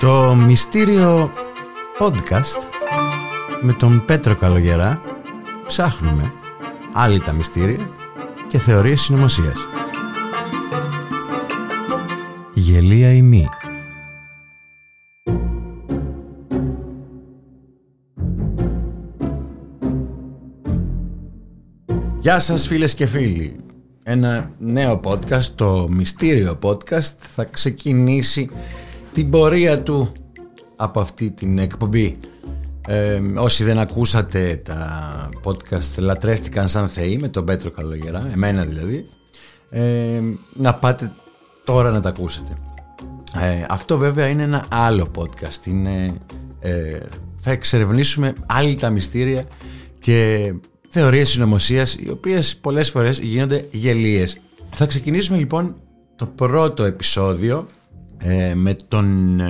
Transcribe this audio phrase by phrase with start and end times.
[0.00, 1.32] Το μυστήριο
[2.00, 2.62] podcast
[3.60, 5.02] με τον Πέτρο Καλογερά
[5.66, 6.32] ψάχνουμε
[6.92, 7.90] άλλη τα μυστήρια
[8.48, 9.66] και θεωρίες συνωμοσίας.
[12.54, 13.46] Γελία ή μη.
[22.20, 23.56] Γεια σας φίλες και φίλοι.
[24.02, 28.48] Ένα νέο podcast, το Μυστήριο Podcast, θα ξεκινήσει
[29.12, 30.12] την πορεία του
[30.76, 32.16] από αυτή την εκπομπή.
[32.88, 39.08] Ε, όσοι δεν ακούσατε τα podcast λατρεύτηκαν σαν θεοί με τον Πέτρο Καλογερά, εμένα δηλαδή,
[39.70, 40.20] ε,
[40.54, 41.12] να πάτε
[41.64, 42.56] τώρα να τα ακούσετε.
[43.40, 46.14] Ε, αυτό βέβαια είναι ένα άλλο podcast, είναι,
[46.60, 46.98] ε,
[47.40, 49.44] θα εξερευνήσουμε άλλη τα μυστήρια
[49.98, 50.52] και
[50.88, 54.40] θεωρίες συνωμοσίας οι οποίες πολλές φορές γίνονται γελίες.
[54.70, 55.74] Θα ξεκινήσουμε λοιπόν
[56.16, 57.66] το πρώτο επεισόδιο
[58.22, 59.06] ε, με, τον,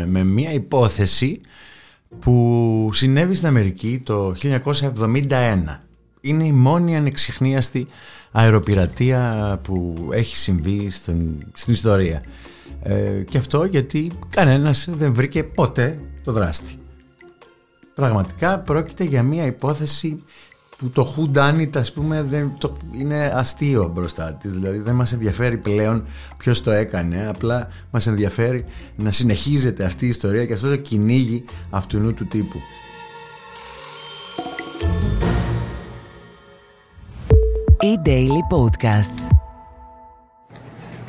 [0.08, 1.40] με μια υπόθεση
[2.20, 5.80] που συνέβη στην Αμερική το 1971.
[6.20, 7.86] Είναι η μόνη ανεξιχνίαστη
[8.32, 12.22] αεροπειρατεία που έχει συμβεί στην, στην ιστορία.
[12.82, 16.78] Ε, και αυτό γιατί κανένας δεν βρήκε ποτέ το δράστη.
[17.94, 20.22] Πραγματικά πρόκειται για μια υπόθεση
[20.80, 24.94] που το who done it ας πούμε δεν, το, είναι αστείο μπροστά της δηλαδή δεν
[24.94, 26.04] μας ενδιαφέρει πλέον
[26.36, 28.64] ποιος το έκανε απλά μας ενδιαφέρει
[28.96, 32.58] να συνεχίζεται αυτή η ιστορία και αυτό το κυνήγι αυτού του τύπου
[37.82, 39.22] E-Daily Podcasts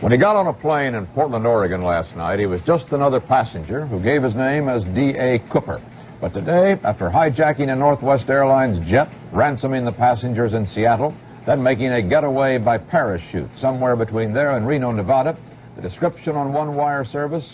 [0.02, 3.20] When he got on a plane in Portland, Oregon last night, he was just another
[3.20, 5.32] passenger who gave his name as D.A.
[5.52, 5.80] Cooper.
[6.22, 11.12] But today, after hijacking a Northwest Airlines jet, ransoming the passengers in Seattle,
[11.48, 15.36] then making a getaway by parachute somewhere between there and Reno, Nevada,
[15.76, 17.48] the description on One Wire service,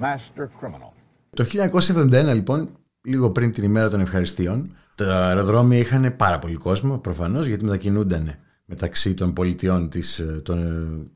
[0.00, 0.92] Master Criminal.
[1.34, 2.68] Το 1971 λοιπόν,
[3.02, 8.34] λίγο πριν την ημέρα των ευχαριστίων, τα αεροδρόμια είχαν πάρα πολύ κόσμο προφανώς γιατί μετακινούνταν
[8.64, 10.58] μεταξύ των πολιτιών της, των,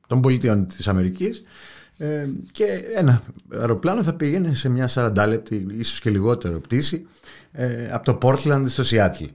[0.06, 1.42] των πολιτιών της Αμερικής
[2.02, 2.64] ε, και
[2.94, 3.22] ένα
[3.58, 7.06] αεροπλάνο θα πήγαινε σε μια 40 λεπτή ίσως και λιγότερο πτήση
[7.52, 9.28] ε, από το Portland στο Seattle.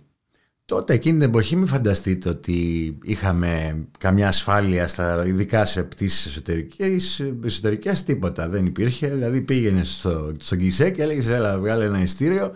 [0.65, 2.57] Τότε εκείνη την εποχή μην φανταστείτε ότι
[3.03, 9.07] είχαμε καμιά ασφάλεια στα, ειδικά σε πτήσεις εσωτερικές, εσωτερικές τίποτα δεν υπήρχε.
[9.07, 12.51] Δηλαδή πήγαινε στο, στο γκισέ και έλεγες έλα βγάλε ένα ειστήριο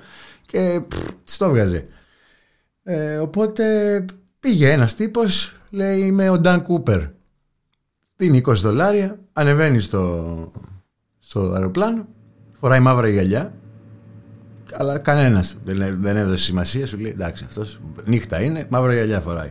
[0.46, 0.82] και
[1.24, 1.86] στο βγάζε.
[2.84, 4.06] Ε, οπότε
[4.40, 7.02] πήγε ένας τύπος λέει είμαι ο Νταν Κούπερ
[8.22, 10.52] δίνει 20 δολάρια ανεβαίνει στο,
[11.20, 12.08] στο αεροπλάνο,
[12.52, 13.54] φοράει μαύρα γυαλιά,
[14.74, 16.86] αλλά κανένας δεν, δεν έδωσε σημασία.
[16.86, 19.50] Σου λέει εντάξει, αυτός νύχτα είναι, μαύρα γυαλιά φοράει.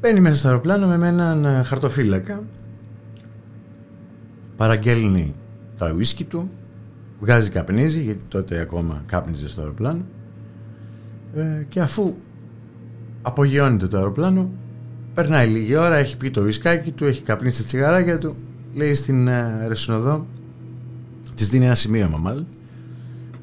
[0.00, 2.42] Μπαίνει μέσα στο αεροπλάνο με έναν χαρτοφύλακα,
[4.56, 5.34] παραγγέλνει
[5.78, 6.50] τα ουίσκι του,
[7.20, 10.04] βγάζει καπνίζει, γιατί τότε ακόμα κάπνιζε στο αεροπλάνο,
[11.34, 12.14] ε, και αφού
[13.22, 14.50] απογειώνεται το αεροπλάνο,
[15.18, 18.36] Περνάει λίγη ώρα, έχει πει το ουισκάκι του, έχει καπνίσει τα τσιγαράκια του.
[18.74, 20.26] Λέει στην αεροσυνοδό,
[21.34, 22.46] της δίνει ένα σημείωμα μάλλον.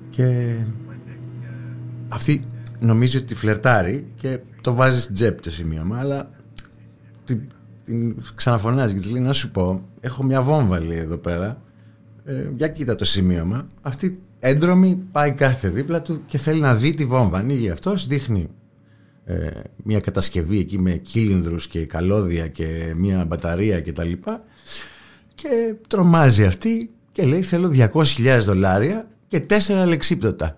[0.10, 0.58] Και
[2.08, 2.46] αυτή
[2.80, 6.30] νομίζει ότι τη φλερτάρει και το βάζει στην τσέπη το σημείωμα, αλλά
[7.24, 7.42] την,
[7.84, 11.62] την ξαναφωνάζει και της λέει να σου πω, έχω μια βόμβα λέει εδώ πέρα,
[12.26, 13.68] ε, για κοίτα το σημείωμα.
[13.82, 17.38] Αυτή έντρομη πάει κάθε δίπλα του και θέλει να δει τη βόμβα.
[17.38, 18.65] Ανοίγει αυτός, δείχνει ε,
[19.84, 24.44] μια κατασκευή εκεί με κύλινδρους και καλώδια και μια μπαταρία και τα λοιπά
[25.36, 30.58] και τρομάζει αυτή και λέει θέλω 200.000 δολάρια και τέσσερα αλεξίπτωτα.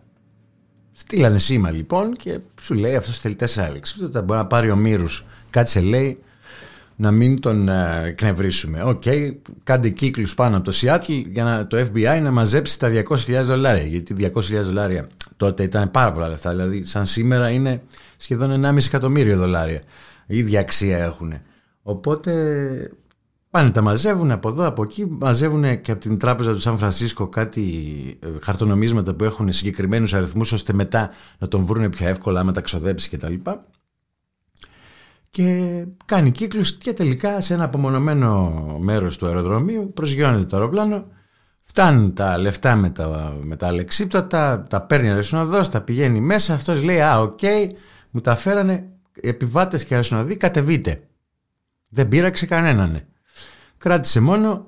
[0.91, 5.79] Στείλανε σήμα λοιπόν και σου λέει αυτός θέλει τέσσερα αλεξίπτωτα μπορεί να πάρει ομήρους κάτσε
[5.79, 6.17] λέει
[6.95, 8.83] να μην τον ε, εκνευρίσουμε.
[8.83, 12.91] Οκ, okay, κάντε κύκλους πάνω από το Seattle για να, το FBI να μαζέψει τα
[13.09, 13.83] 200.000 δολάρια.
[13.83, 16.49] Γιατί 200.000 δολάρια τότε ήταν πάρα πολλά λεφτά.
[16.49, 17.83] Δηλαδή, σαν σήμερα είναι
[18.17, 19.81] σχεδόν 1,5 εκατομμύριο δολάρια.
[20.27, 21.33] Η ίδια αξία έχουν.
[21.81, 22.31] Οπότε
[23.49, 27.27] πάνε τα μαζεύουν από εδώ, από εκεί, μαζεύουν και από την τράπεζα του Σαν Φρανσίσκο
[27.27, 27.63] κάτι
[28.23, 32.61] ε, χαρτονομίσματα που έχουν συγκεκριμένους αριθμούς ώστε μετά να τον βρουν πιο εύκολα άμα τα
[32.61, 33.33] ξοδέψει κτλ.
[35.29, 41.05] Και κάνει κύκλους και τελικά σε ένα απομονωμένο μέρος του αεροδρομίου προσγειώνεται το αεροπλάνο
[41.69, 46.53] Φτάνουν τα λεφτά με τα, με τα αλεξίπτωτα, τα παίρνει ο τα πηγαίνει μέσα.
[46.53, 47.39] Αυτός λέει, α, οκ,
[48.09, 48.89] μου τα φέρανε
[49.21, 51.01] επιβάτες και αεροσυνοδοί, κατεβείτε.
[51.89, 53.01] Δεν πείραξε κανέναν.
[53.77, 54.67] Κράτησε μόνο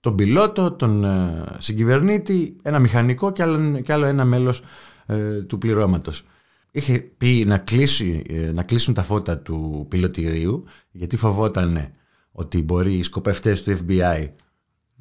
[0.00, 4.62] τον πιλότο, τον ε, συγκυβερνήτη, ένα μηχανικό και άλλο, και άλλο ένα μέλος
[5.06, 6.24] ε, του πληρώματος.
[6.70, 11.90] Είχε πει να, κλείσει, ε, να κλείσουν τα φώτα του πιλωτηρίου γιατί φοβόταν
[12.32, 14.28] ότι μπορεί οι σκοπευτές του FBI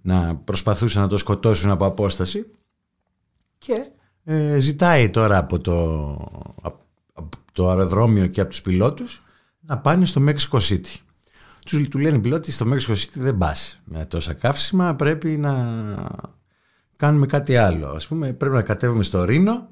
[0.01, 2.45] να προσπαθούσαν να τον σκοτώσουν από απόσταση
[3.57, 3.85] και
[4.23, 6.11] ε, ζητάει τώρα από το,
[7.13, 9.21] από το αεροδρόμιο και από τους πιλότους
[9.59, 10.95] να πάνε στο Mexico City.
[11.65, 15.55] Τους, του λένε οι πιλότοι στο Mexico City δεν πας με τόσα καύσιμα πρέπει να
[16.95, 17.87] κάνουμε κάτι άλλο.
[17.87, 19.69] Ας πούμε πρέπει να κατέβουμε στο Ρίνο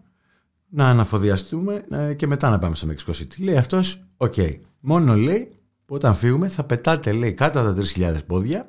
[0.69, 3.38] να ανεφοδιαστούμε ε, και μετά να πάμε στο Mexico City.
[3.38, 4.35] Λέει αυτός, οκ.
[4.79, 5.51] Μόνο λέει
[5.85, 8.65] που όταν φύγουμε θα πετάτε λέει κάτω από τα 3.000 πόδια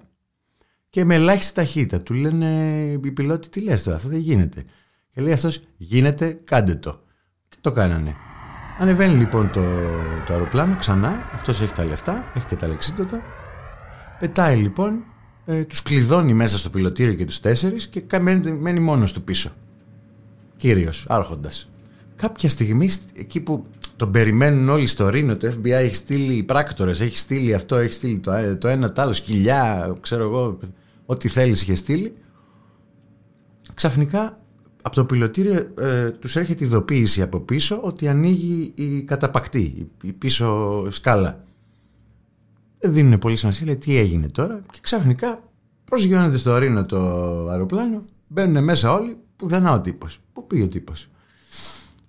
[0.93, 2.03] και με ελάχιστη ταχύτητα.
[2.03, 2.47] Του λένε
[3.03, 4.65] οι πιλότοι τι λες τώρα, αυτό δεν γίνεται.
[5.15, 7.01] Και λέει αυτός γίνεται, κάντε το.
[7.49, 8.15] Και το κάνανε.
[8.79, 9.65] Ανεβαίνει λοιπόν το,
[10.27, 13.23] το αεροπλάνο ξανά, αυτός έχει τα λεφτά, έχει και τα λεξίδωτα.
[14.19, 15.05] Πετάει λοιπόν,
[15.45, 19.51] ε, τους κλειδώνει μέσα στο πιλωτήριο και τους τέσσερις και μένει, μένει μόνος του πίσω.
[20.57, 21.71] Κύριος, άρχοντας.
[22.17, 23.65] Κάποια στιγμή εκεί που
[23.97, 28.19] τον περιμένουν όλοι στο Ρήνο, το FBI έχει στείλει πράκτορες, έχει στείλει αυτό, έχει στείλει
[28.19, 30.59] το, το ένα, το άλλο, σκυλιά, ξέρω εγώ,
[31.07, 32.15] ό,τι θέλεις είχε στείλει.
[33.75, 34.41] Ξαφνικά
[34.83, 40.87] από το πιλωτήριο ε, τους έρχεται ειδοποίηση από πίσω ότι ανοίγει η καταπακτή, η πίσω
[40.91, 41.45] σκάλα.
[42.79, 45.53] Δεν δίνουν πολύ σημασία, λέει τι έγινε τώρα και ξαφνικά
[45.85, 46.99] προσγειώνεται στο Ρήνο το
[47.49, 50.19] αεροπλάνο, μπαίνουν μέσα όλοι, που δεν ο τύπος.
[50.33, 51.09] Πού πήγε ο τύπος;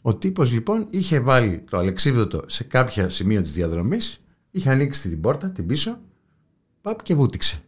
[0.02, 5.22] Ο τύπος λοιπόν είχε βάλει το αλεξίπτωτο σε κάποια σημείο της διαδρομής, είχε ανοίξει την
[5.22, 6.00] πόρτα, την πίσω,
[6.82, 7.63] πάπ και βούτυξε.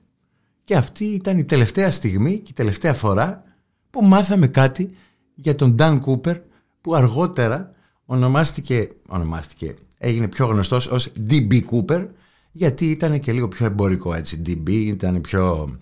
[0.65, 3.43] Και αυτή ήταν η τελευταία στιγμή και η τελευταία φορά
[3.89, 4.95] που μάθαμε κάτι
[5.35, 6.41] για τον Dan Cooper
[6.81, 7.71] που αργότερα
[8.05, 12.07] ονομάστηκε, ονομάστηκε έγινε πιο γνωστός ως DB Cooper
[12.51, 15.77] γιατί ήταν και λίγο πιο εμπορικό έτσι DB ήταν πιο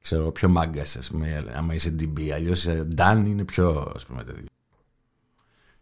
[0.00, 4.24] ξέρω πιο μάγκας ας πούμε άμα είσαι DB αλλιώς Dan είναι πιο ας πούμε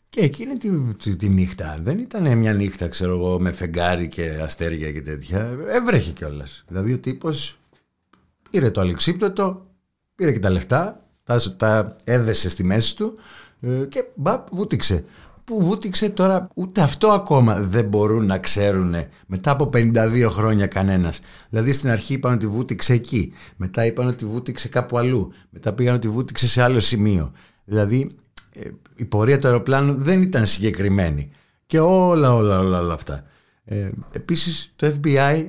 [0.09, 4.29] και εκείνη τη, τη, τη, νύχτα δεν ήταν μια νύχτα ξέρω εγώ με φεγγάρι και
[4.43, 6.65] αστέρια και τέτοια έβρεχε κιόλας.
[6.69, 7.60] δηλαδή ο τύπος
[8.51, 9.67] πήρε το αλεξίπτωτο
[10.15, 13.19] πήρε και τα λεφτά τα, τα έδεσε στη μέση του
[13.61, 15.05] ε, και μπαπ βούτυξε.
[15.45, 18.95] Που βούτυξε τώρα ούτε αυτό ακόμα δεν μπορούν να ξέρουν
[19.27, 21.21] μετά από 52 χρόνια κανένας.
[21.51, 25.95] Δηλαδή στην αρχή είπαν ότι βούτυξε εκεί, μετά είπαν ότι βούτυξε κάπου αλλού, μετά πήγαν
[25.95, 27.33] ότι βούτυξε σε άλλο σημείο.
[27.65, 28.11] Δηλαδή
[28.53, 31.31] ε, η πορεία του αεροπλάνου δεν ήταν συγκεκριμένη.
[31.67, 33.25] Και όλα όλα όλα, όλα αυτά.
[33.65, 35.47] Ε, επίσης το FBI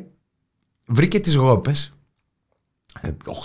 [0.86, 1.94] βρήκε τις γόπες,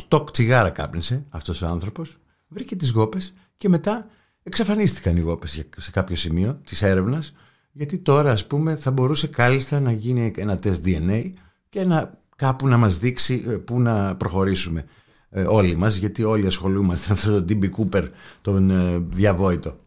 [0.08, 4.06] 8 ε, τσιγάρα κάπνισε αυτός ο άνθρωπος βρήκε τις γόπες και μετά
[4.42, 7.32] εξαφανίστηκαν οι γόπες σε κάποιο σημείο της έρευνας
[7.72, 11.30] γιατί τώρα ας πούμε θα μπορούσε κάλλιστα να γίνει ένα τεστ DNA
[11.68, 14.84] και να, κάπου να μας δείξει ε, πού να προχωρήσουμε
[15.30, 18.08] ε, όλοι μας γιατί όλοι ασχολούμαστε με αυτόν τον Τιμπι Κούπερ
[18.40, 19.78] τον ε, διαβόητο.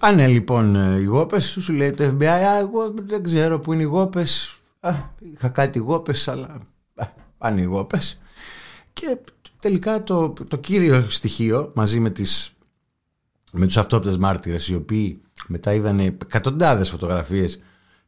[0.00, 4.60] Πάνε λοιπόν οι γόπες, σου λέει το FBI, εγώ δεν ξέρω πού είναι οι γόπες,
[5.18, 6.60] είχα κάτι γόπες αλλά
[7.38, 8.21] πάνε οι γόπες
[8.92, 9.16] και
[9.60, 12.52] τελικά το, το κύριο στοιχείο μαζί με, τις,
[13.52, 17.60] με τους αυτόπτες μάρτυρες οι οποίοι μετά είδαν εκατοντάδες φωτογραφίες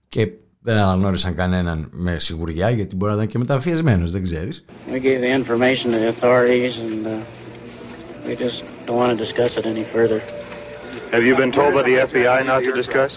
[0.09, 4.65] και δεν αναγνώρισαν κανέναν με σιγουριά γιατί μπορεί να ήταν και μεταφιεσμένος, δεν ξέρεις.
[4.91, 9.51] We gave the information to the authorities and uh, we just don't want to discuss
[9.59, 10.21] it any further.
[11.15, 13.13] Have you been told by the FBI not to discuss?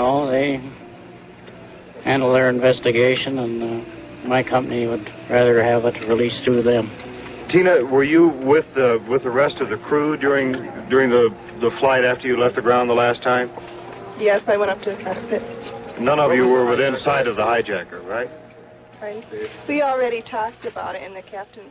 [0.00, 0.48] No, they
[2.04, 6.89] handle their investigation and uh, my company would rather have it released through them.
[7.49, 10.51] Tina, were you with the with the rest of the crew during
[10.89, 11.25] during the
[11.61, 13.49] the flight after you left the ground the last time?
[14.19, 15.41] Yes, I went up to the cockpit.
[15.99, 18.29] None of you were within sight of the hijacker, right?
[19.01, 19.23] Right.
[19.67, 21.65] We already talked about it in the captain.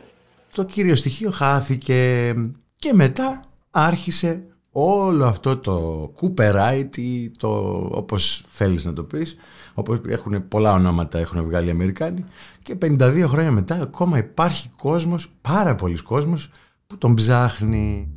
[0.53, 2.33] Το κύριο στοιχείο χάθηκε
[2.75, 4.43] και μετά άρχισε
[4.76, 7.48] όλο αυτό το Cooperite ή το
[7.92, 9.36] όπως θέλεις να το πεις
[9.74, 12.24] όπως έχουν πολλά ονόματα έχουν βγάλει οι Αμερικάνοι
[12.62, 16.50] και 52 χρόνια μετά ακόμα υπάρχει κόσμος, πάρα πολλοί κόσμος
[16.86, 18.12] που τον ψάχνει.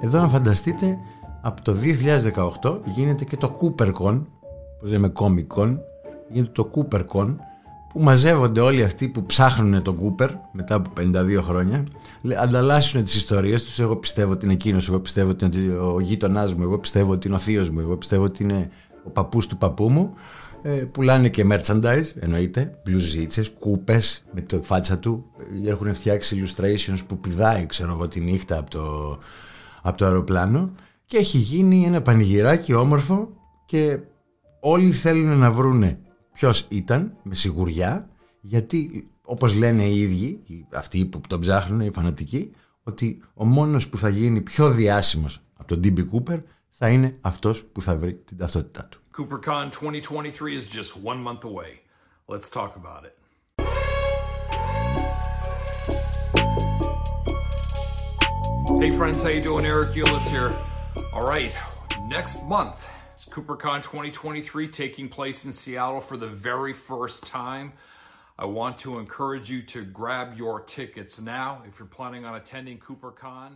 [0.00, 0.98] Εδώ να φανταστείτε
[1.42, 1.74] από το
[2.62, 4.22] 2018 γίνεται και το CooperCon
[4.80, 5.78] που λέμε Comic Con
[6.28, 7.36] γίνεται το CooperCon
[7.92, 11.84] που μαζεύονται όλοι αυτοί που ψάχνουν τον Κούπερ μετά από 52 χρόνια,
[12.40, 13.78] ανταλλάσσουν τις ιστορίες τους.
[13.78, 17.26] Εγώ πιστεύω ότι είναι εκείνος, εγώ πιστεύω ότι είναι ο γείτονάς μου, εγώ πιστεύω ότι
[17.26, 18.70] είναι ο θείος μου, εγώ πιστεύω ότι είναι
[19.04, 20.14] ο παππούς του παππού μου.
[20.62, 25.24] Ε, πουλάνε και merchandise, εννοείται, μπλουζίτσες, κούπες με το φάτσα του.
[25.66, 29.18] Έχουν φτιάξει illustrations που πηδάει, ξέρω εγώ, τη νύχτα από το,
[29.82, 30.70] από το αεροπλάνο.
[31.06, 33.28] Και έχει γίνει ένα πανηγυράκι όμορφο
[33.66, 33.98] και
[34.60, 36.00] όλοι θέλουν να βρούνε
[36.32, 38.08] ποιος ήταν με σιγουριά
[38.40, 40.40] γιατί όπως λένε οι ίδιοι
[40.74, 42.50] αυτοί που τον ψάχνουν οι φανατικοί
[42.82, 46.38] ότι ο μόνος που θα γίνει πιο διάσημος από τον Ντίμπι Κούπερ
[46.70, 49.00] θα είναι αυτός που θα βρει την ταυτότητά του.
[49.16, 51.72] CooperCon 2023 is just one month away.
[52.28, 53.14] Let's talk about it.
[58.82, 59.64] Hey friends, how you doing?
[59.74, 60.50] Eric Eulis here.
[61.14, 61.52] All right,
[62.16, 62.97] next month is
[63.38, 67.72] CooperCon 2023 taking place in Seattle for the very first time.
[68.36, 72.78] I want to encourage you to grab your tickets now if you're planning on attending
[72.86, 73.50] CooperCon.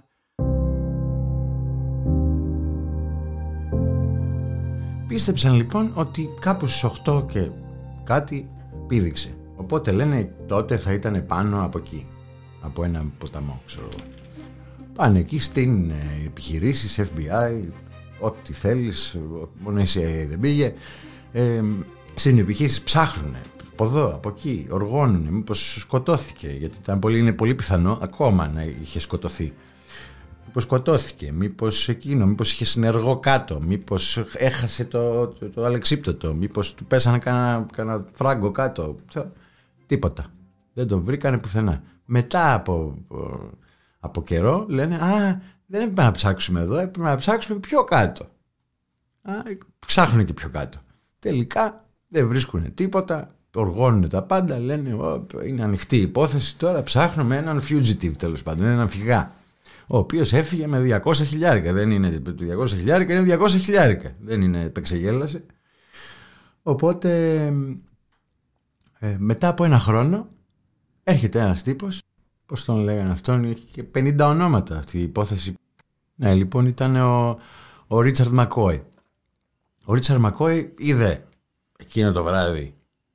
[5.07, 7.51] Πίστεψαν λοιπόν ότι κάπου στις 8 και
[8.05, 8.51] κάτι
[8.87, 9.37] πήδηξε.
[9.57, 12.07] Οπότε λένε τότε θα ήταν πάνω από εκεί.
[12.61, 14.11] Από ένα ποταμό, ξέρω εγώ.
[14.95, 17.69] Πάνε εκεί στην ε, επιχειρήσεις, FBI,
[18.23, 19.19] ό,τι θέλεις,
[19.59, 20.75] μόνο εσύ δεν πήγε.
[21.33, 21.62] Ε,
[22.14, 23.37] στην επιχείρηση ψάχνουν
[23.73, 28.62] από εδώ, από εκεί, οργώνουν, μήπως σκοτώθηκε, γιατί ήταν πολύ, είναι πολύ πιθανό ακόμα να
[28.62, 29.52] είχε σκοτωθεί.
[30.47, 36.75] Μήπως σκοτώθηκε, μήπως εκείνο, μήπως είχε συνεργό κάτω, μήπως έχασε το, το, το αλεξίπτωτο, μήπως
[36.75, 38.95] του πέσανε κανένα, κανένα φράγκο κάτω.
[39.87, 40.26] Τίποτα.
[40.73, 41.83] Δεν τον βρήκανε πουθενά.
[42.05, 42.99] Μετά από,
[44.00, 45.41] από καιρό λένε «Α,
[45.73, 48.25] δεν έπρεπε να ψάξουμε εδώ, έπρεπε να ψάξουμε πιο κάτω».
[49.23, 49.33] Α,
[49.87, 50.79] ψάχνουν και πιο κάτω.
[51.19, 54.97] Τελικά δεν βρίσκουν τίποτα, οργώνουν τα πάντα, λένε
[55.47, 59.33] είναι ανοιχτή η υπόθεση, τώρα ψάχνουμε έναν fugitive τέλος πάντων, έναν φυγά
[59.87, 61.73] ο οποίος έφυγε με 200 χιλιάρικα.
[61.73, 62.23] Δεν είναι
[62.59, 64.12] 200 χιλιάρικα, είναι 200 χιλιάρικα.
[64.21, 65.45] Δεν είναι επεξεγέλασε.
[66.62, 67.41] Οπότε
[68.99, 70.29] ε, μετά από ένα χρόνο
[71.02, 72.02] έρχεται ένας τύπος,
[72.52, 75.54] πώς τον λέγανε αυτόν, είχε και 50 ονόματα αυτή η υπόθεση.
[76.14, 77.38] Ναι, λοιπόν ήταν ο,
[77.87, 78.82] ο Ρίτσαρντ Μακόι.
[79.85, 81.25] Ο Ρίτσαρντ Μακόι είδε
[81.78, 82.75] εκείνο το βράδυ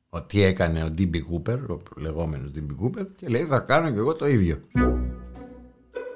[0.09, 3.91] ό,τι έκανε ο Ντι Μπι Κούπερ, ο λεγόμενος Ντι Μπι Κούπερ και λέει θα κάνω
[3.91, 4.59] και εγώ το ίδιο.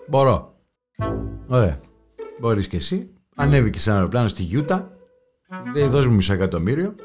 [0.07, 0.55] Μπορώ.
[1.47, 1.79] Ωραία.
[2.39, 3.09] Μπορείς και εσύ.
[3.35, 4.91] Ανέβηκε σε ένα αεροπλάνο στη Γιούτα.
[5.75, 6.95] Λέει δώσ' μου μισό εκατομμύριο.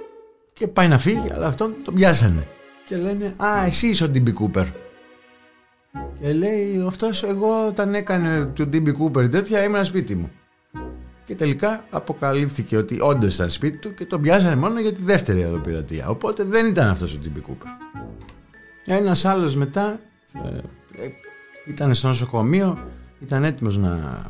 [0.53, 2.49] Και πάει να φύγει, αλλά αυτόν τον πιάσανε.
[2.87, 4.67] Και λένε, Α, εσύ είσαι ο Ντι Μπι Κούπερ.
[6.21, 10.31] Και λέει, Αυτός εγώ όταν έκανε του Ντίμπι Κούπερ τέτοια ήμουν σπίτι μου.
[11.25, 15.43] Και τελικά αποκαλύφθηκε ότι όντως ήταν σπίτι του και τον πιάσανε μόνο για τη δεύτερη
[15.43, 16.09] αεροπειρατεία.
[16.09, 17.69] Οπότε δεν ήταν αυτός ο Ντίμπι Κούπερ.
[18.87, 20.01] Ένας άλλος μετά
[20.33, 20.49] ε,
[21.05, 21.09] ε,
[21.67, 22.79] ήταν στο νοσοκομείο,
[23.23, 24.23] ήταν έτοιμος να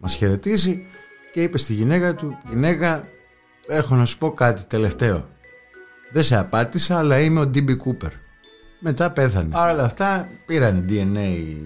[0.00, 0.86] μας χαιρετήσει
[1.32, 3.08] και είπε στη γυναίκα του «Γυναίκα,
[3.66, 5.28] έχω να σου πω κάτι τελευταίο.
[6.12, 8.12] Δεν σε απάτησα, αλλά είμαι ο Ντίμπι Κούπερ».
[8.78, 9.48] Μετά πέθανε.
[9.52, 11.56] Άρα όλα αυτά πήρανε DNA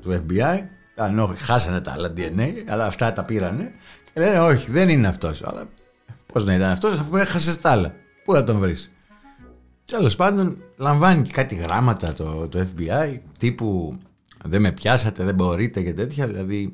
[0.00, 0.58] του FBI,
[0.96, 3.72] αν χάσανε τα άλλα DNA, αλλά αυτά τα πήρανε
[4.04, 5.42] και λένε όχι, δεν είναι αυτός.
[5.44, 5.68] Αλλά
[6.32, 7.94] πώς να ήταν αυτός αφού έχασες τα άλλα.
[8.24, 8.90] Πού θα τον βρεις;
[9.84, 13.98] Τέλο πάντων, λαμβάνει και κάτι γράμματα το, το FBI τύπου
[14.44, 16.26] δεν με πιάσατε, δεν μπορείτε και τέτοια.
[16.26, 16.72] Δηλαδή,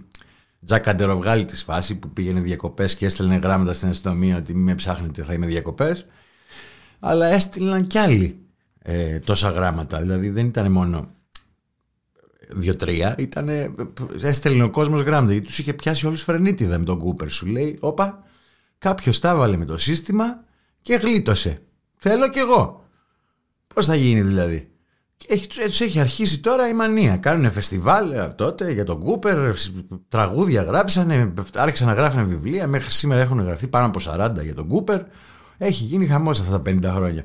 [0.64, 5.22] τζακαντεροβγάλη τη φάση που πήγαινε διακοπές και έστελνε γράμματα στην αστυνομία ότι μην με ψάχνετε,
[5.22, 6.06] θα είμαι διακοπές.
[6.98, 8.45] Αλλά έστειλαν κι άλλοι
[8.88, 10.00] ε, τόσα γράμματα.
[10.00, 11.10] Δηλαδή, δεν ήταν μόνο
[12.50, 13.48] δύο-τρία, ήταν.
[14.20, 17.30] Έστελνε ο κόσμος γράμματα γιατί τους είχε πιάσει όλους φρενίτιδα με τον Κούπερ.
[17.30, 18.18] Σου λέει, Όπα,
[18.78, 20.44] κάποιος τα βάλε με το σύστημα
[20.82, 21.62] και γλίτωσε.
[21.96, 22.84] Θέλω κι εγώ.
[23.74, 24.70] Πώς θα γίνει δηλαδή.
[25.16, 27.16] Και έτσι έχει αρχίσει τώρα η μανία.
[27.16, 29.54] Κάνουν φεστιβάλ ε, τότε για τον Κούπερ,
[30.08, 32.66] τραγούδια γράψανε, άρχισαν να γράφουν βιβλία.
[32.66, 35.02] Μέχρι σήμερα έχουν γραφτεί πάνω από 40 για τον Κούπερ.
[35.58, 37.24] Έχει γίνει χαμός αυτά τα 50 χρόνια.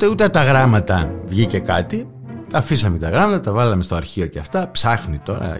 [0.00, 2.08] Οπότε ούτε τα γράμματα βγήκε κάτι
[2.52, 4.70] Αφήσαμε τα γράμματα, τα βάλαμε στο αρχείο και αυτά.
[4.70, 5.56] Ψάχνει τώρα,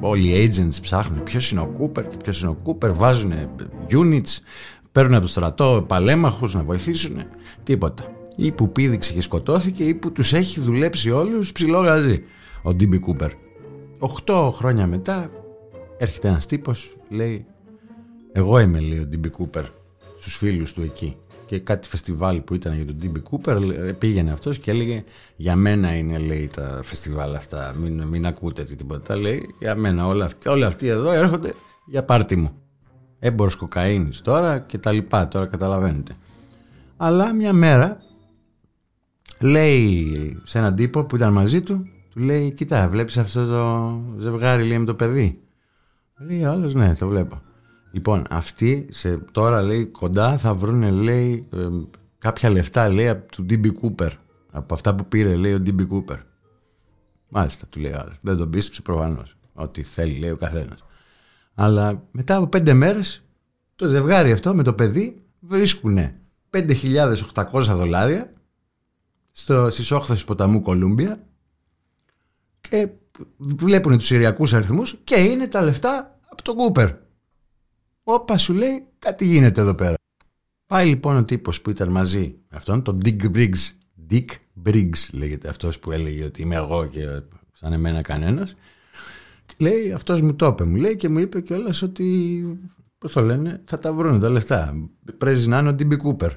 [0.00, 2.92] όλοι οι agents ψάχνουν ποιος είναι ο Κούπερ και ποιος είναι ο Κούπερ.
[2.92, 3.32] Βάζουν
[3.90, 4.38] units,
[4.92, 7.16] παίρνουν από το στρατό παλαίμαχους να βοηθήσουν.
[7.62, 8.04] Τίποτα.
[8.36, 12.24] Ή που πήδηξε και σκοτώθηκε, ή που τους έχει δουλέψει όλους ψιλό γαζί.
[12.62, 13.30] Ο Ντι Μπι Κούπερ.
[13.98, 15.30] Οχτώ χρόνια μετά
[15.98, 17.46] έρχεται ένας τύπος, λέει:
[18.32, 19.64] Εγώ είμαι, λέει ο Ντι Μπι Κούπερ,
[20.18, 21.16] στους φίλους του εκεί
[21.54, 23.58] και κάτι φεστιβάλ που ήταν για τον Ντι Μπι Κούπερ
[23.94, 25.04] πήγαινε αυτός και έλεγε
[25.36, 30.24] για μένα είναι λέει τα φεστιβάλ αυτά μην, μην ακούτε τίποτα λέει για μένα όλα
[30.24, 31.52] αυτοί, όλοι αυτοί εδώ έρχονται
[31.86, 32.50] για πάρτι μου
[33.18, 36.16] έμπορος κοκαίνης τώρα και τα λοιπά τώρα καταλαβαίνετε
[36.96, 38.02] αλλά μια μέρα
[39.40, 44.64] λέει σε έναν τύπο που ήταν μαζί του του λέει κοίτα βλέπεις αυτό το ζευγάρι
[44.64, 45.40] λέει με το παιδί
[46.18, 47.40] λέει άλλος ναι το βλέπω
[47.94, 51.48] Λοιπόν, αυτοί σε, τώρα λέει κοντά θα βρουν λέει
[52.18, 54.10] κάποια λεφτά λέει από του DB Cooper.
[54.50, 56.18] Από αυτά που πήρε λέει ο DB Cooper.
[57.28, 58.12] Μάλιστα, του λέει άλλο.
[58.20, 59.36] Δεν τον πίστεψε προφανώς.
[59.52, 60.84] Ό,τι θέλει λέει ο καθένας.
[61.54, 63.20] Αλλά μετά από πέντε μέρες
[63.76, 65.98] το ζευγάρι αυτό με το παιδί βρίσκουν
[66.50, 68.30] 5.800 δολάρια
[69.30, 71.18] στο, στις όχθες ποταμού Κολούμπια
[72.60, 72.88] και
[73.38, 77.03] βλέπουν τους Συριακούς αριθμούς και είναι τα λεφτά από τον Κούπερ.
[78.04, 79.94] Όπα σου λέει κάτι γίνεται εδώ πέρα.
[80.66, 83.70] Πάει λοιπόν ο τύπος που ήταν μαζί με αυτόν, τον Dick Briggs.
[84.10, 84.24] Dick
[84.64, 88.54] Briggs λέγεται αυτός που έλεγε ότι είμαι εγώ και σαν εμένα κανένας.
[89.46, 92.44] Και λέει αυτός μου το είπε, μου λέει και μου είπε κιόλας ότι
[92.98, 94.88] πώς το λένε, θα τα βρουν τα λεφτά.
[95.18, 96.30] Παίζει να είναι ο DB Cooper.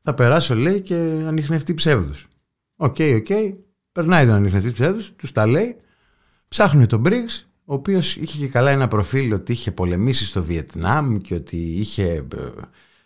[0.00, 0.94] Θα περάσω λέει και
[1.26, 2.28] ανιχνευτή ψεύδους.
[2.76, 3.26] Οκ, okay, οκ.
[3.28, 3.56] Okay.
[3.92, 5.76] Περνάει τον ανιχνευτή ψεύδους, τους τα λέει.
[6.48, 11.16] Ψάχνουν τον Briggs, ο οποίος είχε και καλά ένα προφίλ ότι είχε πολεμήσει στο Βιετνάμ
[11.16, 12.26] και ότι είχε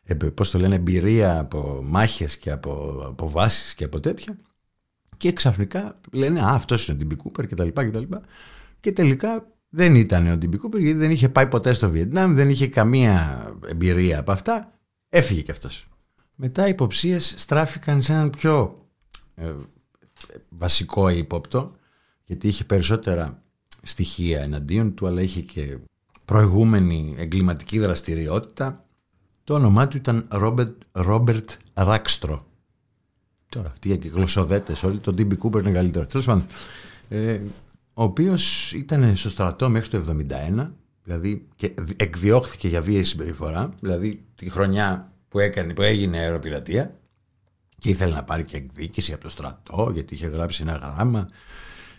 [0.02, 4.36] ε, ε, πώς το λένε, εμπειρία από μάχες και από, από βάσεις και από τέτοια.
[5.16, 7.68] Και ξαφνικά λένε «Α, αυτός είναι ο DB Cooper» κτλ.
[7.68, 8.06] Και,
[8.80, 12.50] και τελικά δεν ήταν ο DB Cooper γιατί δεν είχε πάει ποτέ στο Βιετνάμ, δεν
[12.50, 14.72] είχε καμία εμπειρία από αυτά.
[15.08, 15.88] Έφυγε κι αυτός.
[16.34, 18.86] Μετά οι υποψίες στράφηκαν σε έναν πιο
[19.34, 19.52] ε,
[20.48, 21.76] βασικό ύποπτο
[22.24, 23.40] γιατί είχε περισσότερα
[23.86, 25.78] στοιχεία εναντίον του αλλά είχε και
[26.24, 28.84] προηγούμενη εγκληματική δραστηριότητα.
[29.44, 30.28] Το όνομά του ήταν
[30.92, 32.46] Ρόμπερτ Ράξτρο.
[33.48, 36.06] Τώρα αυτοί οι γλωσσοδέτες όλοι τον Τιμπι Κούπερ είναι καλύτερο.
[36.06, 36.46] Τέλος πάντων
[37.08, 37.40] ε,
[37.94, 40.16] ο οποίος ήταν στο στρατό μέχρι το
[40.58, 40.70] 1971
[41.02, 46.98] δηλαδή και εκδιώχθηκε για βία συμπεριφορά δηλαδή τη χρονιά που, έκανε, που έγινε αεροπειρατεία
[47.78, 51.28] και ήθελε να πάρει και εκδίκηση από το στρατό γιατί είχε γράψει ένα γράμμα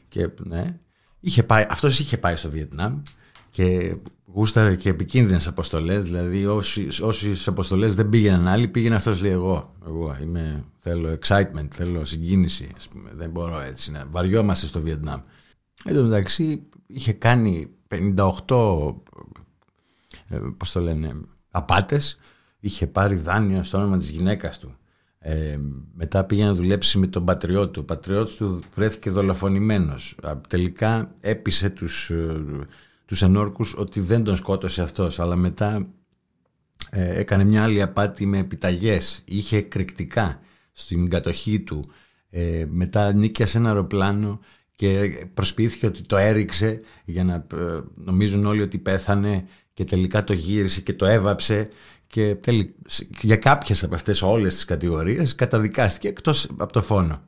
[0.07, 0.79] και ναι,
[1.27, 3.01] είχε πάει, αυτός είχε πάει στο Βιετνάμ
[3.49, 6.05] και γούσταρε και επικίνδυνες αποστολές.
[6.05, 6.45] Δηλαδή,
[7.01, 12.71] όσες αποστολές δεν πήγαιναν άλλοι, πήγαινε αυτός λέει: Εγώ, εγώ είμαι, θέλω excitement, θέλω συγκίνηση.
[12.77, 13.09] Ας πούμε.
[13.13, 15.21] Δεν μπορώ έτσι να βαριόμαστε στο Βιετνάμ.
[15.83, 18.95] Εν τω μεταξύ, είχε κάνει 58
[20.27, 22.17] ε, πώς το λένε, απάτες
[22.59, 24.77] είχε πάρει δάνειο στο όνομα της γυναίκας του
[25.29, 25.57] ε,
[25.93, 27.79] μετά πήγε να δουλέψει με τον πατριώτη του.
[27.83, 30.15] Ο πατριώτης του βρέθηκε δολοφονημένος.
[30.49, 32.41] Τελικά έπεισε τους, ε,
[33.05, 35.19] τους ενόρκους ότι δεν τον σκότωσε αυτός.
[35.19, 35.87] Αλλά μετά
[36.89, 39.21] ε, έκανε μια άλλη απάτη με επιταγές.
[39.25, 40.39] Είχε εκρηκτικά
[40.71, 41.83] στην κατοχή του.
[42.29, 44.39] Ε, μετά νίκιασε ένα αεροπλάνο
[44.75, 50.33] και προσποιήθηκε ότι το έριξε για να ε, νομίζουν όλοι ότι πέθανε και τελικά το
[50.33, 51.67] γύρισε και το έβαψε
[52.07, 52.67] και τελ,
[53.21, 57.21] για κάποιες από αυτές όλες τις κατηγορίες καταδικάστηκε εκτός από το φόνο.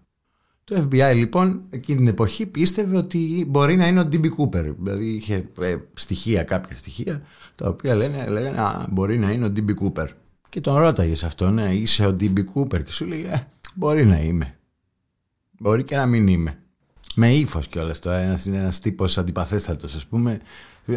[0.63, 4.75] Το FBI λοιπόν εκείνη την εποχή πίστευε ότι μπορεί να είναι ο DB Cooper.
[4.77, 7.21] Δηλαδή είχε ε, στοιχεία, κάποια στοιχεία,
[7.55, 10.07] τα οποία λένε, λένε Α, μπορεί να είναι ο DB Cooper.
[10.49, 12.83] Και τον ρώταγε σε αυτό, ναι, είσαι ο DB Cooper.
[12.83, 14.57] Και σου λέει, ε, μπορεί να είμαι.
[15.59, 16.59] Μπορεί και να μην είμαι.
[17.15, 20.39] Με ύφος κιόλας τώρα, ένας ένας τύπος αντιπαθέστατος, ας πούμε,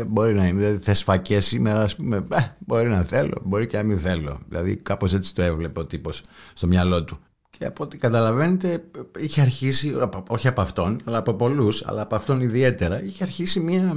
[0.06, 3.76] Μπορεί να είναι, δηλαδή θες φακές σήμερα, ας πούμε, ε, μπορεί να θέλω, μπορεί και
[3.76, 4.40] να μην θέλω.
[4.48, 6.22] Δηλαδή κάπως έτσι το έβλεπε ο τύπος
[6.54, 7.18] στο μυαλό του.
[7.50, 8.84] Και από ό,τι καταλαβαίνετε
[9.18, 9.94] είχε αρχίσει,
[10.28, 13.96] όχι από αυτόν, αλλά από πολλούς, αλλά από αυτόν ιδιαίτερα, είχε αρχίσει μια,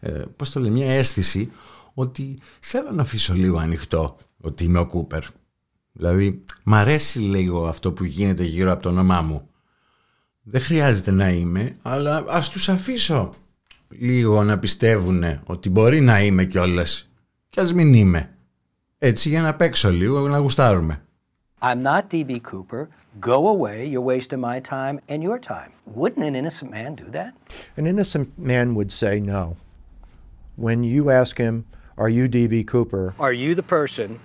[0.00, 1.50] ε, πώς το λέει, μια αίσθηση
[1.94, 5.24] ότι θέλω να αφήσω λίγο ανοιχτό ότι είμαι ο Κούπερ.
[5.92, 9.48] Δηλαδή, μ' αρέσει λίγο αυτό που γίνεται γύρω από το όνομά μου.
[10.42, 13.34] Δεν χρειάζεται να είμαι, αλλά ας τους αφήσω
[13.88, 16.84] λίγο να πιστεύουν ότι μπορεί να είμαι κιόλα
[17.48, 18.28] και ας μην είμαι.
[18.98, 21.02] Έτσι για να παίξω λίγο, να γουστάρουμε.
[21.62, 22.88] I'm not DB Cooper.
[23.20, 23.78] Go away.
[23.92, 25.70] You're wasting my time and your time.
[26.00, 27.32] Wouldn't an innocent man do that?
[27.78, 29.42] An innocent man would say no.
[30.66, 31.54] When you ask him,
[31.96, 33.14] Are you DB Cooper?
[33.20, 34.18] Are you the person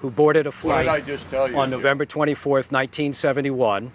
[0.00, 0.86] who boarded a flight
[1.54, 3.90] on November 24th, 1971,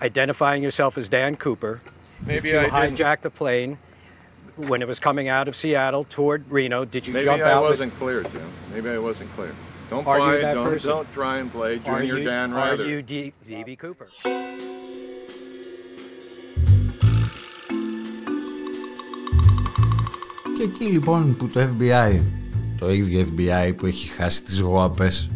[0.00, 1.82] identifying yourself as Dan Cooper?
[2.24, 3.78] Maybe you I hijacked the plane
[4.68, 7.62] when it was coming out of Seattle toward Reno, did you Maybe jump I out?
[7.62, 8.48] wasn't clear, Jim.
[8.72, 9.52] Maybe I wasn't clear.
[9.90, 10.90] Don't Are you play, that don't, person?
[10.90, 12.86] don't try and play Are Junior you, Dan are Rather.
[12.86, 14.08] you D- DB Cooper?
[20.56, 22.20] Και εκεί λοιπόν που το FBI,
[22.78, 25.30] το ίδιο FBI που έχει χάσει τις γόπες,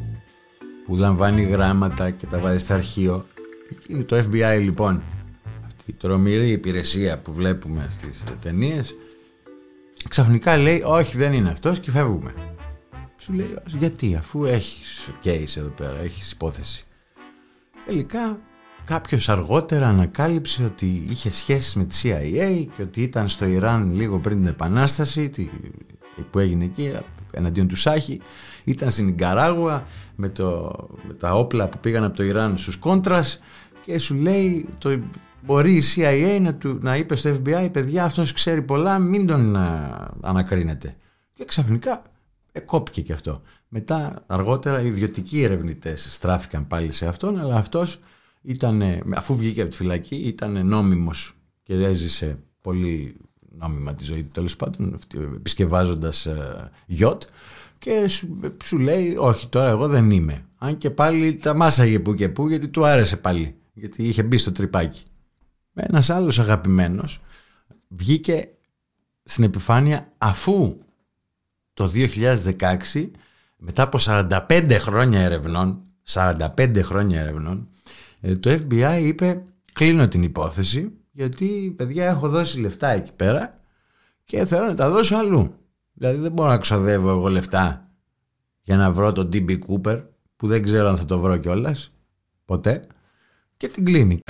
[0.87, 3.25] που λαμβάνει γράμματα και τα βάζει στο αρχείο,
[3.71, 5.03] εκείνη το FBI λοιπόν,
[5.67, 8.81] αυτή η τρομηρή υπηρεσία που βλέπουμε στις ταινίε,
[10.09, 12.33] ξαφνικά λέει όχι δεν είναι αυτός και φεύγουμε.
[13.17, 16.85] Σου λέει γιατί αφού έχεις case εδώ πέρα, έχεις υπόθεση.
[17.87, 18.39] Τελικά
[18.85, 24.19] κάποιος αργότερα ανακάλυψε ότι είχε σχέσεις με τη CIA και ότι ήταν στο Ιράν λίγο
[24.19, 25.49] πριν την Επανάσταση τη-
[26.31, 26.93] που έγινε εκεί
[27.31, 28.21] εναντίον του Σάχη
[28.65, 29.87] ήταν στην Ικαράγουα
[30.17, 30.73] με, το,
[31.09, 33.39] με τα όπλα που πήγαν από το Ιράν στους κόντρας
[33.85, 34.99] και σου λέει το,
[35.45, 39.57] μπορεί η CIA να, του, να είπε στο FBI παιδιά αυτός ξέρει πολλά μην τον
[39.57, 40.97] α, ανακρίνετε
[41.33, 42.03] και ξαφνικά
[42.53, 43.43] εκόπηκε και αυτό.
[43.69, 48.01] Μετά αργότερα οι ιδιωτικοί ερευνητές στράφηκαν πάλι σε αυτόν αλλά αυτός
[48.43, 48.83] ήταν,
[49.15, 53.17] αφού βγήκε από τη φυλακή ήταν νόμιμος και έζησε πολύ
[53.59, 54.99] νόμιμα τη ζωή του τέλος πάντων
[55.37, 57.23] επισκευάζοντας ε, γιότ.
[57.79, 58.09] Και
[58.63, 62.49] σου, λέει όχι τώρα εγώ δεν είμαι αν και πάλι τα μάσαγε που και που
[62.49, 65.03] γιατί του άρεσε πάλι γιατί είχε μπει στο τρυπάκι
[65.75, 67.19] ένας άλλος αγαπημένος
[67.89, 68.49] βγήκε
[69.25, 70.79] στην επιφάνεια αφού
[71.75, 73.11] το 2016
[73.57, 77.69] μετά από 45 χρόνια ερευνών 45 χρόνια ερευνών
[78.21, 83.59] ε, το FBI είπε κλείνω την υπόθεση γιατί παιδιά έχω δώσει λεφτά εκεί πέρα
[84.25, 85.55] και θέλω να τα δώσω αλλού.
[85.93, 87.89] Δηλαδή δεν μπορώ να ξοδεύω εγώ λεφτά
[88.63, 90.05] για να βρω τον DB Cooper
[90.37, 91.89] που δεν ξέρω αν θα το βρω κιόλας.
[92.45, 92.81] Ποτέ.
[93.57, 94.21] Και την κλείνει.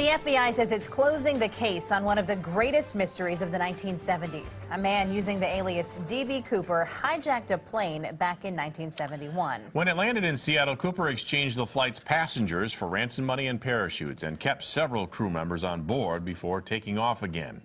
[0.00, 3.58] The FBI says it's closing the case on one of the greatest mysteries of the
[3.58, 4.66] 1970s.
[4.70, 6.40] A man using the alias D.B.
[6.40, 9.60] Cooper hijacked a plane back in 1971.
[9.74, 14.22] When it landed in Seattle, Cooper exchanged the flight's passengers for ransom money and parachutes
[14.22, 17.60] and kept several crew members on board before taking off again.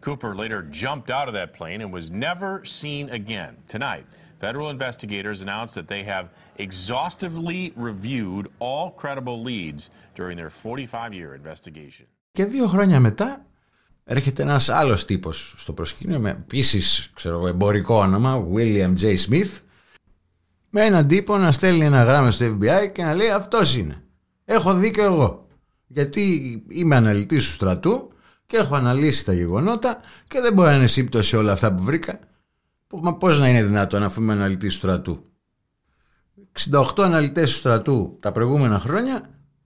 [0.00, 3.56] Cooper later jumped out of that plane and was never seen again.
[3.66, 4.06] Tonight,
[4.40, 6.26] federal investigators announced that they have
[6.66, 9.82] exhaustively reviewed all credible leads
[10.14, 12.06] during their 45-year investigation.
[12.32, 13.44] Και δύο χρόνια μετά
[14.04, 19.16] έρχεται ένας άλλος τύπος στο προσκήνιο με επίσης ξέρω, εμπορικό όνομα William J.
[19.28, 19.50] Smith
[20.70, 24.02] με έναν τύπο να στέλνει ένα γράμμα στο FBI και να λέει αυτός είναι.
[24.44, 25.46] Έχω δίκιο εγώ.
[25.86, 26.22] Γιατί
[26.68, 28.12] είμαι αναλυτής του στρατού
[28.46, 32.20] και έχω αναλύσει τα γεγονότα και δεν μπορεί να είναι σύμπτωση όλα αυτά που βρήκα.
[32.90, 35.24] Μα πώς να είναι δυνατόν αφού είμαι αναλυτής του στρατού;
[36.70, 39.22] 68 αναλυτές του στρατού τα προηγούμενα χρόνια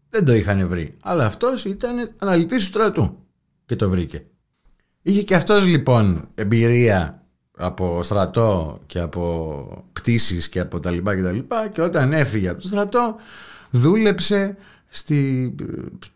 [0.09, 0.97] δεν το είχαν βρει.
[1.03, 3.19] Αλλά αυτός ήταν αναλυτής του στρατού
[3.67, 4.27] και το βρήκε.
[5.03, 7.23] Είχε και αυτός λοιπόν εμπειρία
[7.57, 12.49] από στρατό και από πτήσεις και από τα λοιπά και τα λοιπά και όταν έφυγε
[12.49, 13.17] από το στρατό
[13.71, 14.57] δούλεψε
[14.89, 15.55] στη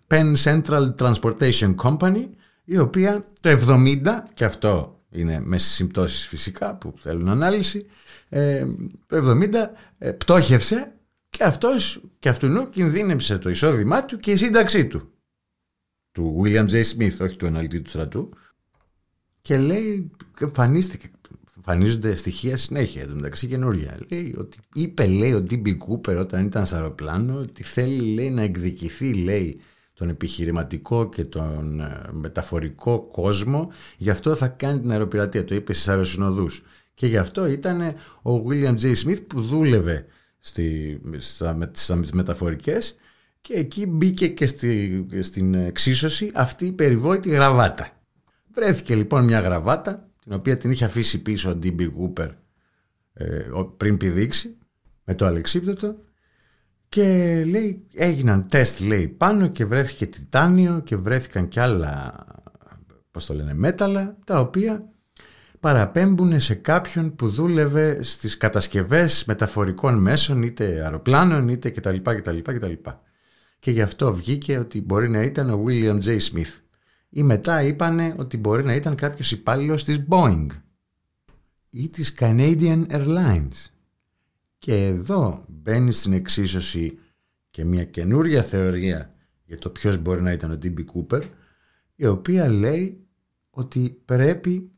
[0.09, 2.25] Penn Central Transportation Company
[2.65, 3.97] η οποία το 70
[4.35, 7.87] και αυτό είναι με συμπτώσεις φυσικά που θέλουν ανάλυση
[8.29, 8.67] ε,
[9.07, 9.55] το 70
[9.99, 10.93] ε, πτώχευσε
[11.31, 15.13] και αυτός και αυτού κινδύνεψε το εισόδημά του και η σύνταξή του
[16.13, 16.83] του William J.
[16.85, 18.29] Smith όχι του αναλυτή του στρατού
[19.43, 21.11] και λέει εμφανίστηκε
[21.57, 23.99] εμφανίζονται στοιχεία συνέχεια εδώ μεταξύ καινούργια.
[24.11, 25.67] Λέει ότι είπε λέει ο D.B.
[25.67, 29.61] Cooper όταν ήταν στο αεροπλάνο ότι θέλει λέει να εκδικηθεί λέει
[29.99, 35.73] τον επιχειρηματικό και τον ε, μεταφορικό κόσμο γι' αυτό θα κάνει την αεροπειρατεία το είπε
[35.73, 36.63] στις αεροσυνοδούς
[36.95, 37.81] και γι' αυτό ήταν
[38.23, 38.95] ο William J.
[39.05, 40.07] Smith που δούλευε
[40.39, 42.97] στη, στα, στις μεταφορικές
[43.41, 47.91] και εκεί μπήκε και στη, στην εξίσωση αυτή η περιβόητη γραβάτα.
[48.55, 51.81] Βρέθηκε λοιπόν μια γραβάτα την οποία την είχε αφήσει πίσω ο D.B.
[51.81, 52.31] Cooper
[53.13, 53.45] ε,
[53.77, 54.57] πριν πηδήξει
[55.05, 55.97] με το αλεξίπτωτο
[56.89, 62.15] και λέει έγιναν τεστ λέει πάνω και βρέθηκε τιτάνιο και βρέθηκαν κι άλλα
[63.11, 64.89] πώς το λένε μέταλλα τα οποία
[65.61, 71.97] παραπέμπουν σε κάποιον που δούλευε στις κατασκευές μεταφορικών μέσων είτε αεροπλάνων είτε κτλ.
[72.03, 72.73] κτλ, κτλ.
[73.59, 76.19] Και γι' αυτό βγήκε ότι μπορεί να ήταν ο William J.
[76.19, 76.61] Smith.
[77.09, 80.47] Ή μετά είπανε ότι μπορεί να ήταν κάποιος υπάλληλος της Boeing
[81.71, 83.67] ή της Canadian Airlines.
[84.59, 86.99] Και εδώ μπαίνει στην εξίσωση
[87.51, 90.85] και μια καινούρια θεωρία για το ποιος μπορεί να ήταν ο D.B.
[90.95, 91.23] Cooper
[91.95, 93.07] η οποία λέει
[93.51, 94.71] ότι πρέπει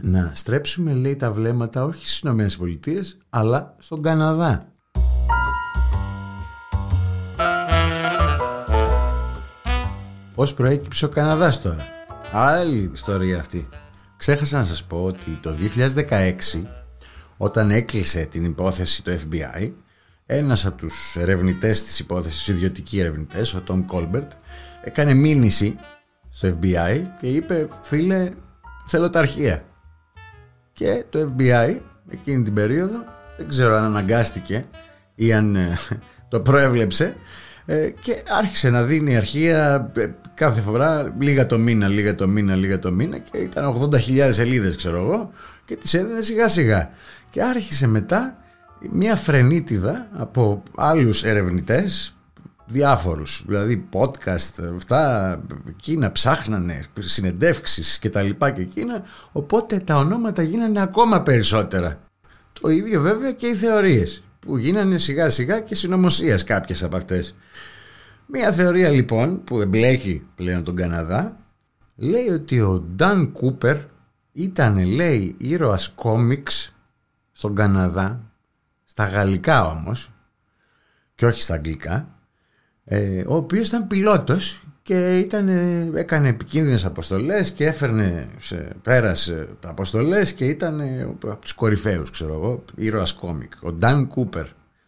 [0.00, 4.72] να στρέψουμε λέει τα βλέμματα όχι στις Ηνωμένες Πολιτείες αλλά στον Καναδά.
[10.34, 11.86] Πώς προέκυψε ο Καναδάς τώρα;
[12.32, 13.68] Άλλη ιστορία αυτή.
[14.16, 16.83] Ξέχασα να σας πω ότι το 2016
[17.36, 19.72] όταν έκλεισε την υπόθεση το FBI
[20.26, 24.32] ένας από τους ερευνητές της υπόθεσης, ιδιωτικοί ερευνητές, ο Τόμ Κόλμπερτ
[24.82, 25.76] έκανε μήνυση
[26.30, 28.30] στο FBI και είπε φίλε
[28.86, 29.64] θέλω τα αρχεία
[30.72, 33.04] και το FBI εκείνη την περίοδο
[33.36, 34.64] δεν ξέρω αν αναγκάστηκε
[35.14, 35.78] ή αν ε,
[36.28, 37.16] το προέβλεψε
[37.66, 42.54] ε, και άρχισε να δίνει αρχεία ε, κάθε φορά λίγα το μήνα, λίγα το μήνα,
[42.54, 45.30] λίγα το μήνα και ήταν 80.000 σελίδες ξέρω εγώ
[45.64, 46.90] και τις έδινε σιγά σιγά
[47.34, 48.36] και άρχισε μετά
[48.90, 52.16] μια φρενίτιδα από άλλους ερευνητές
[52.66, 53.44] διάφορους.
[53.46, 59.02] Δηλαδή podcast αυτά εκείνα ψάχνανε συνεντεύξεις και τα λοιπά και εκείνα.
[59.32, 62.00] Οπότε τα ονόματα γίνανε ακόμα περισσότερα.
[62.60, 67.34] Το ίδιο βέβαια και οι θεωρίες που γίνανε σιγά σιγά και συνωμοσίας κάποιες από αυτές.
[68.26, 71.36] Μια θεωρία λοιπόν που εμπλέκει πλέον τον Καναδά
[71.96, 73.76] λέει ότι ο Νταν Κούπερ
[74.32, 76.73] ήταν λέει ήρωας κόμιξ
[77.36, 78.32] στον Καναδά,
[78.84, 80.10] στα γαλλικά όμως
[81.14, 82.08] και όχι στα αγγλικά,
[82.84, 85.48] ε, ο οποίος ήταν πιλότος και ήταν,
[85.96, 90.80] έκανε επικίνδυνες αποστολές και έφερνε σε, πέρασε αποστολές και ήταν
[91.22, 94.46] από τους κορυφαίους ξέρω εγώ ήρωας κόμικ ο Νταν Κούπερ.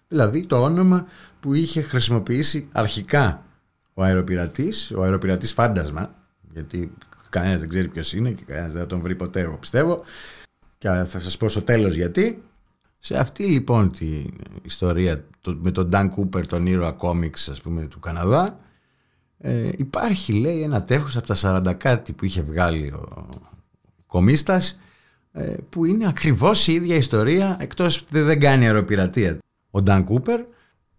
[0.09, 1.07] Δηλαδή το όνομα
[1.41, 3.45] που είχε χρησιμοποιήσει αρχικά
[3.95, 6.15] ο αεροπειρατής ο αεροπειρατής φάντασμα
[6.53, 6.93] γιατί
[7.31, 10.05] κανένας δεν ξέρει ποιος είναι και κανένας δεν θα τον βρει ποτέ εγώ πιστεύω
[10.79, 12.43] και θα σας πω στο τέλος γιατί.
[12.99, 14.25] Σε αυτή λοιπόν τη
[14.63, 18.59] ιστορία με τον Νταν Κούπερ τον ήρωα κόμιξ ας πούμε του Καναδά
[19.39, 23.29] ε, υπάρχει λέει ένα τεύχος από τα 40 κάτι που είχε βγάλει ο
[24.07, 24.79] κομίστας
[25.33, 29.39] ε, που είναι ακριβώς η ίδια ιστορία εκτός ότι δεν κάνει αεροπειρατεία.
[29.71, 30.41] Ο Νταν Κούπερ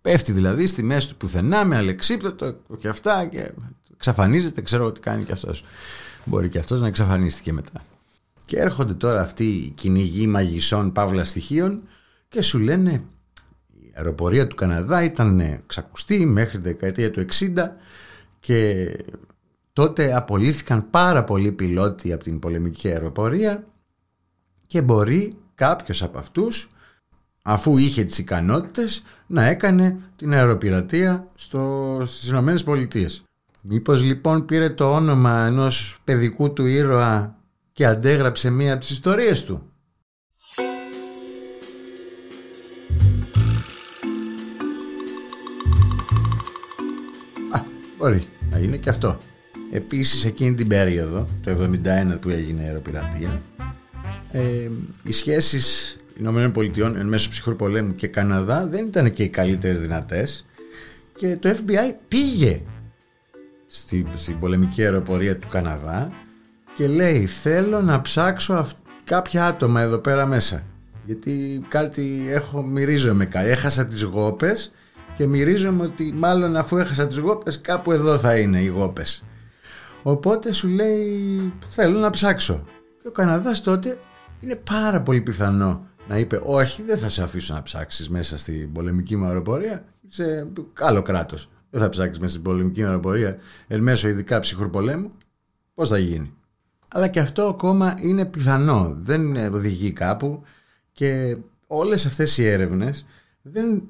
[0.02, 3.52] πέφτει δηλαδή στη μέση του πουθενά με αλεξίπτωτο και αυτά και
[3.94, 5.64] εξαφανίζεται ξέρω τι κάνει και αυτός.
[6.26, 7.82] Μπορεί και αυτός να εξαφανίστηκε μετά
[8.48, 11.84] και έρχονται τώρα αυτοί οι κυνηγοί μαγισσών παύλα στοιχείων
[12.28, 13.04] και σου λένε
[13.68, 17.48] η αεροπορία του Καναδά ήταν ξακουστή μέχρι τη δεκαετία του 60
[18.40, 18.90] και
[19.74, 23.66] τότε απολύθηκαν πάρα πολλοί πιλότοι από την πολεμική αεροπορία
[24.68, 26.70] και μπορεί κάποιος από αυτούς
[27.44, 33.24] αφού είχε τις ικανότητες να έκανε την αεροπειρατεία στο, στις Ηνωμένες Πολιτείες.
[33.62, 37.37] Μήπως λοιπόν πήρε το όνομα ενός παιδικού του ήρωα
[37.78, 39.72] και αντέγραψε μία από τις ιστορίες του.
[47.52, 47.60] Α,
[47.98, 49.18] μπορεί να είναι και αυτό.
[49.72, 53.42] Επίσης εκείνη την περίοδο, το 71 που έγινε η αεροπειρατεία,
[54.32, 54.70] ε,
[55.04, 59.80] οι σχέσεις Ηνωμένων Πολιτειών εν μέσω ψυχρού πολέμου και Καναδά δεν ήταν και οι καλύτερες
[59.80, 60.46] δυνατές
[61.16, 62.62] και το FBI πήγε
[63.68, 66.27] στην, στην πολεμική αεροπορία του Καναδά
[66.78, 68.68] και λέει θέλω να ψάξω
[69.04, 70.64] κάποια άτομα εδώ πέρα μέσα
[71.06, 73.50] γιατί κάτι έχω, μυρίζομαι κάτι.
[73.50, 74.72] Έχασα τις γόπες
[75.16, 79.24] και μυρίζομαι ότι μάλλον αφού έχασα τις γόπες κάπου εδώ θα είναι οι γόπες.
[80.04, 82.64] Οπότε σου λέει θέλω να ψάξω
[83.02, 84.00] και ο Καναδάς τότε
[84.40, 88.72] είναι πάρα πολύ πιθανό να είπε όχι δεν θα σε αφήσω να ψάξεις μέσα στην
[88.72, 89.86] πολεμική μου αεροπορία.
[90.10, 90.48] Είσαι
[90.80, 91.50] άλλο κράτος.
[91.70, 93.38] Δεν θα ψάξεις μέσα στην πολεμική μου αεροπορία
[93.68, 95.12] εν μέσω ειδικά ψυχρού πολέμου
[95.74, 96.37] πώς θα γίνει;
[96.88, 100.44] Αλλά και αυτό ακόμα είναι πιθανό δεν οδηγεί κάπου
[100.92, 103.06] και όλες αυτές οι έρευνες
[103.42, 103.84] δεν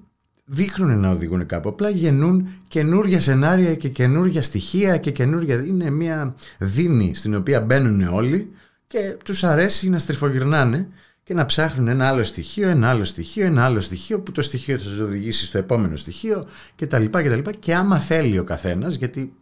[0.45, 1.69] δείχνουν να οδηγούν κάπου.
[1.69, 5.63] Απλά γεννούν καινούργια σενάρια και καινούργια στοιχεία και καινούργια.
[5.65, 8.51] Είναι μια δίνη στην οποία μπαίνουν όλοι
[8.87, 10.87] και τους αρέσει να στριφογυρνάνε
[11.23, 14.77] και να ψάχνουν ένα άλλο στοιχείο, ένα άλλο στοιχείο, ένα άλλο στοιχείο που το στοιχείο
[14.77, 17.05] θα σας οδηγήσει στο επόμενο στοιχείο κτλ.
[17.05, 19.33] Και, και, και άμα θέλει ο καθένας, γιατί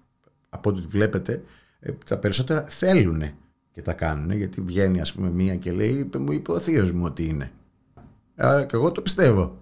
[0.50, 1.44] από ό,τι βλέπετε
[1.80, 3.24] ε, τα περισσότερα θέλουν
[3.76, 7.04] και τα κάνουν γιατί βγαίνει ας πούμε μία και λέει μου είπε ο θείος μου
[7.06, 7.52] ότι είναι.
[8.36, 9.58] Άρα και εγώ το πιστεύω.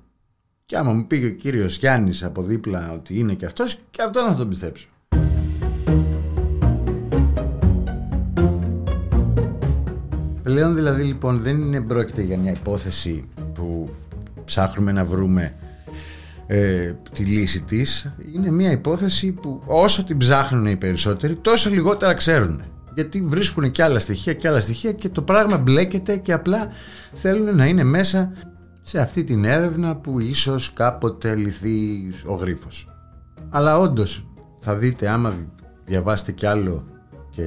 [0.65, 4.21] Και άμα μου πήγε ο κύριος Γιάννης από δίπλα ότι είναι και αυτός και αυτό
[4.21, 4.87] θα τον πιστέψω.
[10.43, 13.23] Πλέον δηλαδή λοιπόν δεν είναι πρόκειται για μια υπόθεση
[13.53, 13.89] που
[14.45, 15.53] ψάχνουμε να βρούμε
[16.47, 22.13] ε, τη λύση της είναι μια υπόθεση που όσο την ψάχνουν οι περισσότεροι τόσο λιγότερα
[22.13, 22.63] ξέρουν
[22.95, 26.67] γιατί βρίσκουν και άλλα στοιχεία και άλλα στοιχεία και το πράγμα μπλέκεται και απλά
[27.13, 28.31] θέλουν να είναι μέσα
[28.81, 32.87] σε αυτή την έρευνα που ίσως κάποτε λυθεί ο γρίφος.
[33.49, 34.27] Αλλά όντως
[34.59, 35.33] θα δείτε άμα
[35.85, 36.87] διαβάσετε κι άλλο
[37.29, 37.43] και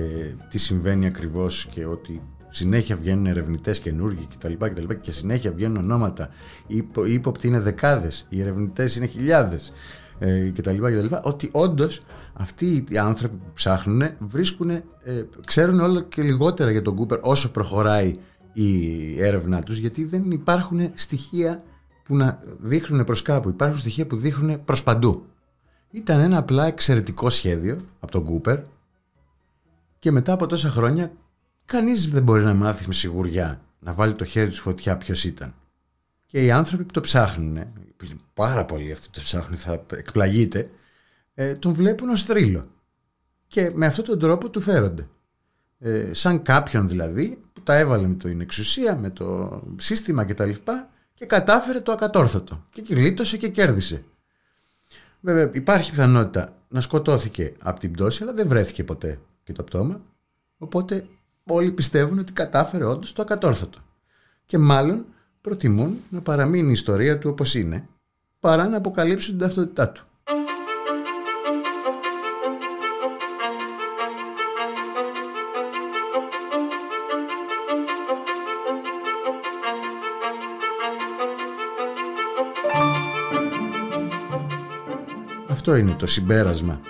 [0.49, 4.53] τι συμβαίνει ακριβώς και ότι συνέχεια βγαίνουν ερευνητές καινούργοι κτλ.
[4.53, 6.29] Και, και συνέχεια βγαίνουν ονόματα.
[6.67, 9.73] Οι ύποπτοι είναι δεκάδες, οι ερευνητές είναι χιλιάδες
[10.19, 10.85] ε, κτλ.
[11.23, 12.01] Ότι όντως
[12.39, 14.83] αυτοί οι άνθρωποι που ψάχνουν βρίσκουν, ε,
[15.45, 18.13] ξέρουν όλο και λιγότερα για τον Κούπερ όσο προχωράει
[18.53, 21.63] η έρευνά τους γιατί δεν υπάρχουν στοιχεία
[22.05, 23.49] που να δείχνουν προς κάπου.
[23.49, 25.27] Υπάρχουν στοιχεία που δείχνουν προς παντού.
[25.91, 28.61] Ήταν ένα απλά εξαιρετικό σχέδιο από τον Κούπερ
[29.99, 31.13] και μετά από τόσα χρόνια
[31.65, 35.55] κανείς δεν μπορεί να μάθει με σιγουριά να βάλει το χέρι τους φωτιά ποιος ήταν.
[36.27, 37.59] Και οι άνθρωποι που το ψάχνουν,
[38.35, 40.71] πάρα πολλοί αυτοί που το ψάχνουν θα εκπλαγείτε,
[41.39, 42.65] ε, τον βλέπουν ως θρύλο.
[43.47, 45.09] Και με αυτόν τον τρόπο του φέρονται.
[45.79, 50.51] Ε, σαν κάποιον δηλαδή που τα έβαλε με την εξουσία, με το σύστημα κτλ.
[50.51, 52.65] Και, και κατάφερε το ακατόρθωτο.
[52.71, 54.05] Και κυλίτωσε και κέρδισε.
[55.21, 60.01] Βέβαια υπάρχει πιθανότητα να σκοτώθηκε από την πτώση αλλά δεν βρέθηκε ποτέ και το πτώμα.
[60.59, 61.07] Οπότε
[61.45, 63.79] όλοι πιστεύουν ότι κατάφερε όντως το ακατόρθωτο.
[64.47, 65.05] Και μάλλον
[65.41, 67.89] προτιμούν να παραμείνει η ιστορία του όπως είναι
[68.41, 70.06] παρά να αποκαλύψουν την ταυτότητά του.
[85.69, 86.81] Αυτό είναι το συμπέρασμα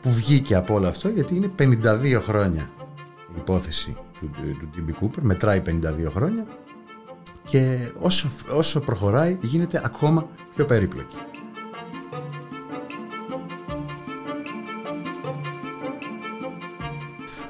[0.00, 2.70] που βγήκε από όλο αυτό γιατί είναι 52 χρόνια
[3.30, 6.46] η υπόθεση του, του DB Cooper μετράει 52 χρόνια
[7.44, 11.16] και όσο, όσο προχωράει γίνεται ακόμα πιο περίπλοκη.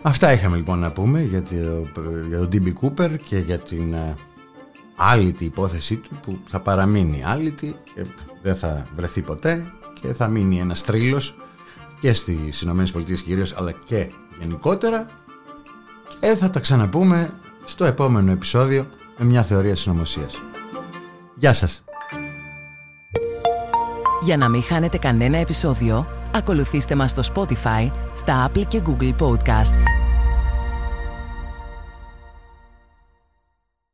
[0.02, 4.14] Αυτά είχαμε λοιπόν να πούμε για, το, για τον DB Cooper και για την uh,
[4.96, 8.04] άλυτη υπόθεσή του που θα παραμείνει άλυτη και
[8.42, 9.64] δεν θα βρεθεί ποτέ
[10.00, 11.36] και θα μείνει ένας τρίλος
[12.00, 15.06] και στις ΗΠΑ κυρίως αλλά και γενικότερα
[16.20, 17.30] και θα τα ξαναπούμε
[17.64, 18.86] στο επόμενο επεισόδιο
[19.18, 20.42] με μια θεωρία συνωμοσίας.
[21.34, 21.84] Γεια σας!
[24.22, 29.99] Για να μην χάνετε κανένα επεισόδιο, ακολουθήστε μας στο Spotify, στα Apple και Google Podcasts.